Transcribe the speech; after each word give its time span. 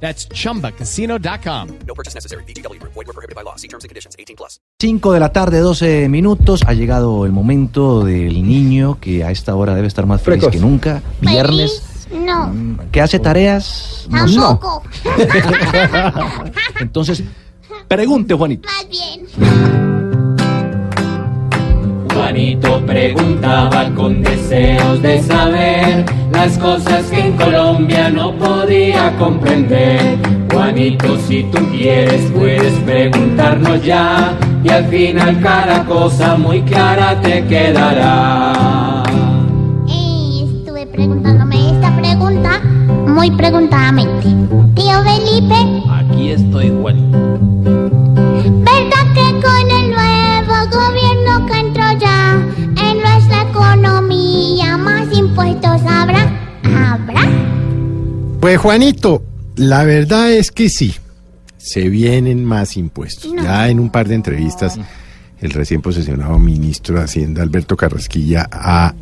That's 0.00 0.28
chumbacasino.com. 0.28 1.68
No 1.86 1.94
purchase 1.94 2.14
necessary. 2.14 2.44
BGW. 2.44 2.78
Void 2.82 2.94
were 3.06 3.12
prohibited 3.14 3.34
by 3.34 3.42
law. 3.42 3.56
See 3.56 3.66
terms 3.68 3.84
and 3.84 3.88
conditions. 3.90 4.14
18 4.18 4.36
plus. 4.36 4.60
5 4.78 5.12
de 5.12 5.20
la 5.20 5.32
tarde, 5.32 5.58
12 5.60 6.08
minutos. 6.08 6.60
Ha 6.66 6.74
llegado 6.74 7.24
el 7.24 7.32
momento 7.32 8.04
del 8.04 8.46
niño 8.46 8.98
que 9.00 9.24
a 9.24 9.30
esta 9.30 9.54
hora 9.54 9.74
debe 9.74 9.88
estar 9.88 10.04
más 10.06 10.20
feliz 10.22 10.40
Precoz. 10.40 10.52
que 10.52 10.60
nunca. 10.60 11.02
Viernes. 11.20 11.80
Feliz, 11.80 11.92
No, 12.26 12.46
Mm, 12.48 12.78
¿Que 12.92 13.00
hace 13.00 13.18
tareas? 13.18 14.06
No, 14.10 14.26
tampoco. 14.58 14.82
Entonces, 16.80 17.22
pregunte, 17.88 18.34
Juanito. 18.34 18.68
Más 18.68 18.86
bien. 18.88 19.75
Juanito 22.26 22.84
preguntaba 22.84 23.88
con 23.94 24.20
deseos 24.20 25.00
de 25.00 25.22
saber 25.22 26.04
las 26.32 26.58
cosas 26.58 27.04
que 27.04 27.20
en 27.20 27.36
Colombia 27.36 28.10
no 28.10 28.32
podía 28.32 29.16
comprender. 29.16 30.18
Juanito, 30.52 31.16
si 31.18 31.44
tú 31.44 31.58
quieres, 31.70 32.28
puedes 32.32 32.72
preguntarnos 32.80 33.80
ya 33.84 34.36
y 34.64 34.68
al 34.70 34.86
final 34.86 35.40
cada 35.40 35.84
cosa 35.84 36.36
muy 36.36 36.62
clara 36.62 37.20
te 37.20 37.44
quedará. 37.44 39.04
Estuve 39.86 40.84
preguntándome 40.86 41.70
esta 41.70 41.96
pregunta 41.96 42.60
muy 43.06 43.30
preguntadamente. 43.30 44.26
Tío 44.74 45.00
Felipe, 45.04 45.54
Aquí 45.92 46.30
estoy, 46.32 46.70
Juanito. 46.70 47.25
Pues 58.56 58.62
Juanito, 58.62 59.22
la 59.56 59.84
verdad 59.84 60.32
es 60.32 60.50
que 60.50 60.70
sí, 60.70 60.94
se 61.58 61.90
vienen 61.90 62.42
más 62.42 62.78
impuestos. 62.78 63.34
Ya 63.34 63.68
en 63.68 63.78
un 63.78 63.90
par 63.90 64.08
de 64.08 64.14
entrevistas, 64.14 64.78
el 65.42 65.50
recién 65.50 65.82
posesionado 65.82 66.38
ministro 66.38 66.96
de 66.96 67.04
Hacienda, 67.04 67.42
Alberto 67.42 67.76
Carrasquilla, 67.76 68.48
ha 68.50 68.94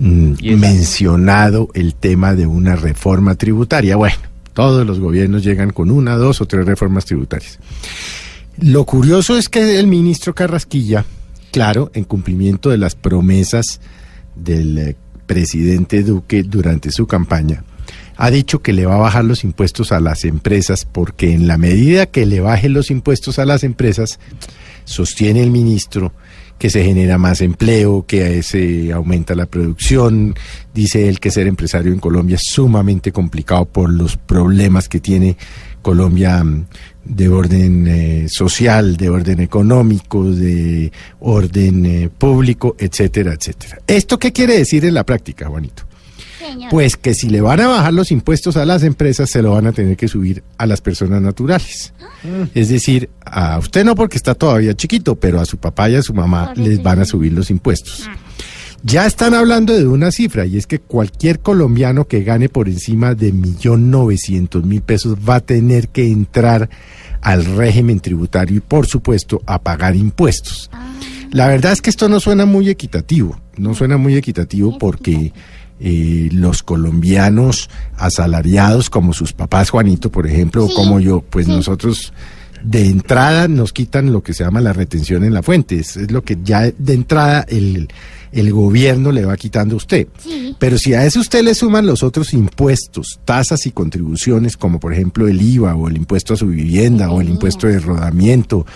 mm, 0.00 0.36
mencionado 0.56 1.68
el 1.74 1.96
tema 1.96 2.34
de 2.34 2.46
una 2.46 2.76
reforma 2.76 3.34
tributaria. 3.34 3.96
Bueno, 3.96 4.16
todos 4.54 4.86
los 4.86 5.00
gobiernos 5.00 5.44
llegan 5.44 5.68
con 5.68 5.90
una, 5.90 6.16
dos 6.16 6.40
o 6.40 6.46
tres 6.46 6.64
reformas 6.64 7.04
tributarias. 7.04 7.58
Lo 8.56 8.86
curioso 8.86 9.36
es 9.36 9.50
que 9.50 9.78
el 9.78 9.86
ministro 9.86 10.34
Carrasquilla, 10.34 11.04
claro, 11.52 11.90
en 11.92 12.04
cumplimiento 12.04 12.70
de 12.70 12.78
las 12.78 12.94
promesas 12.94 13.82
del 14.34 14.78
eh, 14.78 14.96
presidente 15.26 16.02
Duque 16.02 16.42
durante 16.42 16.90
su 16.90 17.06
campaña, 17.06 17.64
ha 18.18 18.30
dicho 18.30 18.60
que 18.60 18.72
le 18.72 18.84
va 18.84 18.96
a 18.96 18.98
bajar 18.98 19.24
los 19.24 19.44
impuestos 19.44 19.92
a 19.92 20.00
las 20.00 20.24
empresas 20.24 20.84
porque 20.84 21.32
en 21.32 21.46
la 21.46 21.56
medida 21.56 22.06
que 22.06 22.26
le 22.26 22.40
baje 22.40 22.68
los 22.68 22.90
impuestos 22.90 23.38
a 23.38 23.46
las 23.46 23.62
empresas, 23.62 24.18
sostiene 24.84 25.40
el 25.42 25.50
ministro 25.50 26.12
que 26.58 26.68
se 26.68 26.82
genera 26.82 27.16
más 27.16 27.40
empleo, 27.40 28.04
que 28.06 28.42
se 28.42 28.92
aumenta 28.92 29.36
la 29.36 29.46
producción. 29.46 30.34
Dice 30.74 31.08
él 31.08 31.20
que 31.20 31.30
ser 31.30 31.46
empresario 31.46 31.92
en 31.92 32.00
Colombia 32.00 32.34
es 32.34 32.42
sumamente 32.50 33.12
complicado 33.12 33.64
por 33.66 33.88
los 33.88 34.16
problemas 34.16 34.88
que 34.88 34.98
tiene 34.98 35.36
Colombia 35.80 36.42
mm, 36.42 36.66
de 37.04 37.28
orden 37.28 37.86
eh, 37.86 38.26
social, 38.28 38.96
de 38.96 39.08
orden 39.08 39.40
económico, 39.40 40.24
de 40.24 40.90
orden 41.20 41.86
eh, 41.86 42.10
público, 42.10 42.74
etcétera, 42.76 43.34
etcétera. 43.34 43.78
¿Esto 43.86 44.18
qué 44.18 44.32
quiere 44.32 44.58
decir 44.58 44.84
en 44.84 44.94
la 44.94 45.04
práctica, 45.04 45.46
Juanito? 45.46 45.87
Pues 46.70 46.96
que 46.96 47.14
si 47.14 47.28
le 47.28 47.40
van 47.40 47.60
a 47.60 47.68
bajar 47.68 47.92
los 47.92 48.10
impuestos 48.10 48.56
a 48.56 48.64
las 48.64 48.82
empresas, 48.82 49.30
se 49.30 49.42
lo 49.42 49.52
van 49.52 49.66
a 49.66 49.72
tener 49.72 49.96
que 49.96 50.08
subir 50.08 50.42
a 50.56 50.66
las 50.66 50.80
personas 50.80 51.22
naturales. 51.22 51.92
Es 52.54 52.68
decir, 52.68 53.10
a 53.24 53.58
usted 53.58 53.84
no 53.84 53.94
porque 53.94 54.16
está 54.16 54.34
todavía 54.34 54.74
chiquito, 54.74 55.16
pero 55.16 55.40
a 55.40 55.44
su 55.44 55.58
papá 55.58 55.88
y 55.90 55.96
a 55.96 56.02
su 56.02 56.14
mamá 56.14 56.52
les 56.56 56.82
van 56.82 57.00
a 57.00 57.04
subir 57.04 57.32
los 57.32 57.50
impuestos. 57.50 58.08
Ya 58.84 59.06
están 59.06 59.34
hablando 59.34 59.74
de 59.74 59.88
una 59.88 60.12
cifra 60.12 60.46
y 60.46 60.56
es 60.56 60.68
que 60.68 60.78
cualquier 60.78 61.40
colombiano 61.40 62.06
que 62.06 62.22
gane 62.22 62.48
por 62.48 62.68
encima 62.68 63.14
de 63.14 63.32
millón 63.32 63.90
novecientos 63.90 64.64
mil 64.64 64.82
pesos 64.82 65.16
va 65.28 65.36
a 65.36 65.40
tener 65.40 65.88
que 65.88 66.06
entrar 66.06 66.70
al 67.20 67.44
régimen 67.44 67.98
tributario 67.98 68.58
y 68.58 68.60
por 68.60 68.86
supuesto 68.86 69.42
a 69.46 69.60
pagar 69.60 69.96
impuestos. 69.96 70.70
La 71.32 71.48
verdad 71.48 71.72
es 71.72 71.82
que 71.82 71.90
esto 71.90 72.08
no 72.08 72.20
suena 72.20 72.46
muy 72.46 72.70
equitativo, 72.70 73.38
no 73.56 73.74
suena 73.74 73.96
muy 73.96 74.16
equitativo 74.16 74.78
porque 74.78 75.32
eh, 75.80 76.28
los 76.32 76.62
colombianos 76.62 77.70
asalariados 77.96 78.90
como 78.90 79.12
sus 79.12 79.32
papás, 79.32 79.70
Juanito, 79.70 80.10
por 80.10 80.26
ejemplo, 80.26 80.64
o 80.64 80.74
como 80.74 81.00
yo, 81.00 81.20
pues 81.20 81.46
sí. 81.46 81.52
nosotros 81.52 82.12
de 82.70 82.86
entrada 82.86 83.48
nos 83.48 83.72
quitan 83.72 84.12
lo 84.12 84.22
que 84.22 84.34
se 84.34 84.44
llama 84.44 84.60
la 84.60 84.74
retención 84.74 85.24
en 85.24 85.32
la 85.32 85.42
fuente, 85.42 85.78
es, 85.78 85.96
es 85.96 86.10
lo 86.10 86.22
que 86.22 86.36
ya 86.42 86.70
de 86.70 86.92
entrada 86.92 87.46
el, 87.48 87.88
el 88.30 88.52
gobierno 88.52 89.10
le 89.10 89.24
va 89.24 89.38
quitando 89.38 89.74
a 89.74 89.78
usted. 89.78 90.06
Sí. 90.18 90.54
Pero 90.58 90.76
si 90.76 90.92
a 90.92 91.06
eso 91.06 91.18
usted 91.20 91.42
le 91.42 91.54
suman 91.54 91.86
los 91.86 92.02
otros 92.02 92.34
impuestos, 92.34 93.20
tasas 93.24 93.64
y 93.64 93.70
contribuciones, 93.70 94.58
como 94.58 94.80
por 94.80 94.92
ejemplo 94.92 95.28
el 95.28 95.40
IVA 95.40 95.74
o 95.74 95.88
el 95.88 95.96
impuesto 95.96 96.34
a 96.34 96.36
su 96.36 96.48
vivienda 96.48 97.10
o 97.10 97.22
el 97.22 97.30
impuesto 97.30 97.66
de 97.66 97.80
rodamiento 97.80 98.66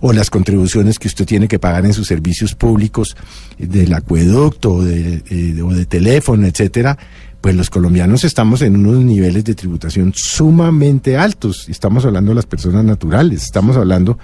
o 0.00 0.12
las 0.12 0.30
contribuciones 0.30 1.00
que 1.00 1.08
usted 1.08 1.26
tiene 1.26 1.48
que 1.48 1.58
pagar 1.58 1.84
en 1.86 1.92
sus 1.92 2.06
servicios 2.06 2.54
públicos 2.54 3.16
eh, 3.58 3.66
del 3.66 3.92
acueducto 3.94 4.74
o 4.74 4.84
de, 4.84 5.24
eh, 5.28 5.60
o 5.60 5.74
de 5.74 5.86
teléfono, 5.86 6.46
etcétera, 6.46 6.96
pues 7.40 7.54
los 7.54 7.70
colombianos 7.70 8.24
estamos 8.24 8.60
en 8.62 8.76
unos 8.76 9.02
niveles 9.02 9.44
de 9.44 9.54
tributación 9.54 10.12
sumamente 10.14 11.16
altos. 11.16 11.68
Estamos 11.68 12.04
hablando 12.04 12.32
de 12.32 12.36
las 12.36 12.46
personas 12.46 12.84
naturales, 12.84 13.44
estamos 13.44 13.76
hablando 13.76 14.18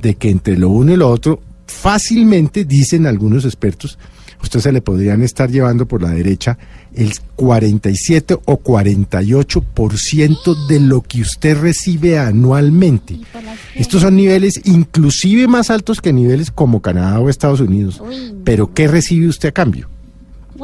de 0.00 0.14
que 0.16 0.30
entre 0.30 0.58
lo 0.58 0.70
uno 0.70 0.92
y 0.92 0.96
lo 0.96 1.08
otro, 1.08 1.40
fácilmente, 1.66 2.64
dicen 2.64 3.06
algunos 3.06 3.44
expertos, 3.44 3.98
usted 4.42 4.58
se 4.60 4.72
le 4.72 4.82
podrían 4.82 5.22
estar 5.22 5.48
llevando 5.50 5.86
por 5.86 6.02
la 6.02 6.10
derecha 6.10 6.58
el 6.94 7.12
47 7.36 8.38
o 8.44 8.58
48% 8.58 10.66
de 10.66 10.80
lo 10.80 11.02
que 11.02 11.20
usted 11.20 11.60
recibe 11.60 12.18
anualmente. 12.18 13.20
Estos 13.74 14.02
son 14.02 14.16
niveles 14.16 14.60
inclusive 14.64 15.46
más 15.46 15.70
altos 15.70 16.00
que 16.00 16.12
niveles 16.12 16.50
como 16.50 16.82
Canadá 16.82 17.20
o 17.20 17.28
Estados 17.28 17.60
Unidos. 17.60 18.02
Pero 18.44 18.74
¿qué 18.74 18.88
recibe 18.88 19.28
usted 19.28 19.50
a 19.50 19.52
cambio? 19.52 19.88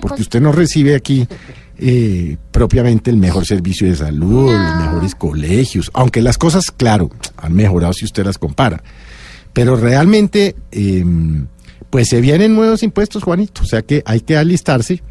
Porque 0.00 0.22
usted 0.22 0.40
no 0.40 0.50
recibe 0.50 0.96
aquí 0.96 1.28
eh, 1.78 2.36
propiamente 2.50 3.10
el 3.10 3.16
mejor 3.16 3.46
servicio 3.46 3.88
de 3.88 3.96
salud, 3.96 4.52
los 4.52 4.76
mejores 4.76 5.14
colegios, 5.14 5.90
aunque 5.94 6.22
las 6.22 6.38
cosas, 6.38 6.70
claro, 6.70 7.10
han 7.36 7.52
mejorado 7.54 7.92
si 7.92 8.04
usted 8.04 8.24
las 8.24 8.38
compara. 8.38 8.82
Pero 9.52 9.76
realmente, 9.76 10.56
eh, 10.72 11.04
pues 11.90 12.08
se 12.08 12.20
vienen 12.20 12.54
nuevos 12.54 12.82
impuestos, 12.82 13.22
Juanito, 13.22 13.62
o 13.62 13.66
sea 13.66 13.82
que 13.82 14.02
hay 14.04 14.20
que 14.20 14.36
alistarse 14.36 15.02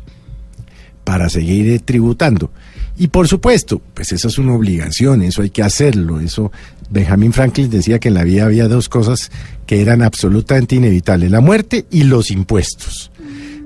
para 1.04 1.30
seguir 1.30 1.70
eh, 1.70 1.80
tributando. 1.80 2.52
Y 2.98 3.08
por 3.08 3.28
supuesto, 3.28 3.82
pues 3.94 4.12
eso 4.12 4.28
es 4.28 4.38
una 4.38 4.54
obligación, 4.54 5.24
eso 5.24 5.42
hay 5.42 5.50
que 5.50 5.64
hacerlo. 5.64 6.20
Eso 6.20 6.52
Benjamin 6.90 7.34
Franklin 7.34 7.70
decía 7.70 8.00
que 8.00 8.10
en 8.10 8.14
la 8.14 8.24
vida 8.24 8.46
había 8.46 8.68
dos 8.68 8.88
cosas 8.88 9.32
que 9.66 9.82
eran 9.82 10.04
absolutamente 10.04 10.76
inevitables, 10.76 11.32
la 11.32 11.42
muerte 11.42 11.86
y 11.90 12.04
los 12.04 12.30
impuestos. 12.30 13.12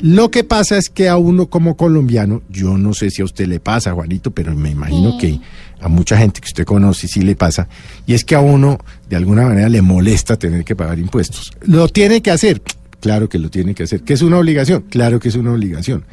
Lo 0.01 0.29
que 0.29 0.43
pasa 0.43 0.77
es 0.77 0.89
que 0.89 1.09
a 1.09 1.17
uno 1.17 1.47
como 1.47 1.75
colombiano, 1.75 2.43
yo 2.49 2.77
no 2.77 2.93
sé 2.93 3.09
si 3.09 3.21
a 3.21 3.25
usted 3.25 3.47
le 3.47 3.59
pasa, 3.59 3.93
Juanito, 3.93 4.31
pero 4.31 4.55
me 4.55 4.69
imagino 4.69 5.17
que 5.17 5.39
a 5.79 5.87
mucha 5.87 6.17
gente 6.17 6.39
que 6.39 6.47
usted 6.47 6.65
conoce 6.65 7.07
sí 7.07 7.21
le 7.21 7.35
pasa, 7.35 7.67
y 8.05 8.13
es 8.13 8.23
que 8.23 8.35
a 8.35 8.39
uno 8.39 8.77
de 9.09 9.15
alguna 9.15 9.43
manera 9.43 9.69
le 9.69 9.81
molesta 9.81 10.37
tener 10.37 10.63
que 10.63 10.75
pagar 10.75 10.99
impuestos. 10.99 11.51
Lo 11.61 11.87
tiene 11.87 12.21
que 12.21 12.31
hacer, 12.31 12.61
claro 12.99 13.27
que 13.27 13.39
lo 13.39 13.49
tiene 13.49 13.73
que 13.73 13.83
hacer. 13.83 14.01
¿Que 14.01 14.13
es 14.13 14.21
una 14.21 14.37
obligación? 14.37 14.83
Claro 14.89 15.19
que 15.19 15.29
es 15.29 15.35
una 15.35 15.51
obligación. 15.51 16.05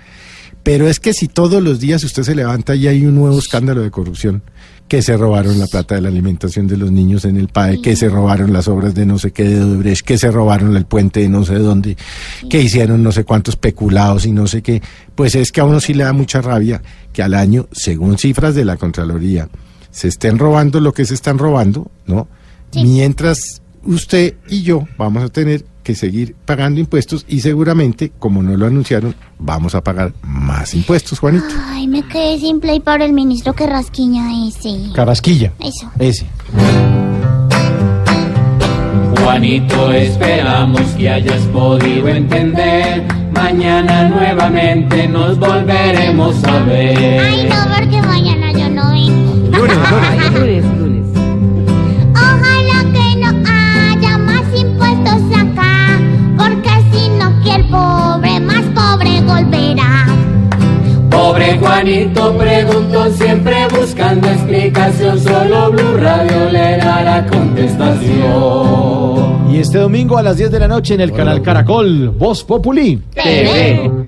Pero 0.62 0.88
es 0.88 0.98
que 0.98 1.12
si 1.12 1.28
todos 1.28 1.62
los 1.62 1.78
días 1.78 2.02
usted 2.04 2.22
se 2.22 2.34
levanta 2.34 2.74
y 2.74 2.88
hay 2.88 3.04
un 3.04 3.14
nuevo 3.14 3.38
escándalo 3.38 3.82
de 3.82 3.90
corrupción, 3.90 4.42
que 4.88 5.00
se 5.00 5.16
robaron 5.16 5.58
la 5.58 5.66
plata 5.66 5.94
de 5.94 6.02
la 6.02 6.08
alimentación 6.08 6.66
de 6.66 6.76
los 6.76 6.92
niños 6.92 7.24
en 7.24 7.36
el 7.36 7.48
PAE, 7.48 7.80
que 7.80 7.96
se 7.96 8.08
robaron 8.08 8.52
las 8.52 8.68
obras 8.68 8.94
de 8.94 9.06
no 9.06 9.18
sé 9.18 9.32
qué 9.32 9.44
de 9.44 9.62
Odebrecht, 9.62 10.04
que 10.04 10.18
se 10.18 10.30
robaron 10.30 10.76
el 10.76 10.84
puente 10.84 11.20
de 11.20 11.28
no 11.28 11.44
sé 11.44 11.54
dónde, 11.54 11.96
que 12.50 12.60
hicieron 12.60 13.02
no 13.02 13.10
sé 13.10 13.24
cuántos 13.24 13.56
peculados 13.56 14.26
y 14.26 14.32
no 14.32 14.46
sé 14.46 14.62
qué, 14.62 14.82
pues 15.14 15.34
es 15.34 15.52
que 15.52 15.60
a 15.60 15.64
uno 15.64 15.80
sí 15.80 15.94
le 15.94 16.04
da 16.04 16.12
mucha 16.12 16.42
rabia 16.42 16.82
que 17.12 17.22
al 17.22 17.34
año, 17.34 17.66
según 17.72 18.18
cifras 18.18 18.54
de 18.54 18.64
la 18.64 18.76
Contraloría, 18.76 19.48
se 19.90 20.08
estén 20.08 20.38
robando 20.38 20.80
lo 20.80 20.92
que 20.92 21.04
se 21.04 21.14
están 21.14 21.38
robando, 21.38 21.90
¿no? 22.06 22.28
Mientras 22.74 23.62
usted 23.84 24.34
y 24.48 24.62
yo 24.62 24.86
vamos 24.98 25.22
a 25.22 25.28
tener 25.28 25.64
que 25.84 25.94
seguir 25.94 26.34
pagando 26.44 26.80
impuestos 26.80 27.24
y 27.28 27.40
seguramente, 27.40 28.10
como 28.18 28.42
no 28.42 28.56
lo 28.56 28.66
anunciaron, 28.66 29.14
vamos 29.38 29.76
a 29.76 29.84
pagar 29.84 30.12
más 30.22 30.74
impuestos, 30.74 31.20
Juanito. 31.20 31.44
Ay, 31.68 31.86
me 31.86 32.02
quedé 32.02 32.40
sin 32.40 32.58
play 32.58 32.80
para 32.80 33.04
el 33.04 33.12
ministro 33.12 33.52
que 33.52 33.66
rasquiña 33.66 34.48
ese. 34.48 34.90
Carrasquilla. 34.94 35.52
Eso. 35.60 35.88
Ese. 36.00 36.26
Juanito, 39.22 39.92
esperamos 39.92 40.80
que 40.98 41.08
hayas 41.08 41.42
podido 41.52 42.08
entender. 42.08 43.04
Mañana 43.32 44.08
nuevamente 44.08 45.06
nos 45.08 45.38
volveremos 45.38 46.42
a 46.44 46.58
ver. 46.64 47.20
Ay, 47.20 47.48
no, 47.48 47.56
porque 47.76 48.02
mañana 48.02 48.52
yo 48.52 48.68
no 48.70 48.90
vengo. 48.90 49.58
Lunes, 49.58 49.76
lunes. 49.76 50.32
Lunes, 50.34 50.64
Juanito 61.84 62.38
preguntó 62.38 63.10
siempre 63.10 63.68
buscando 63.68 64.26
explicación. 64.26 65.20
Solo 65.20 65.70
Blue 65.70 65.98
Radio 65.98 66.50
le 66.50 66.78
da 66.78 67.02
la 67.02 67.26
contestación. 67.26 69.52
Y 69.52 69.58
este 69.58 69.76
domingo 69.76 70.16
a 70.16 70.22
las 70.22 70.38
10 70.38 70.50
de 70.50 70.60
la 70.60 70.68
noche 70.68 70.94
en 70.94 71.02
el 71.02 71.12
canal 71.12 71.42
Caracol, 71.42 72.08
Voz 72.08 72.42
Populi. 72.42 73.02
TV. 73.12 74.06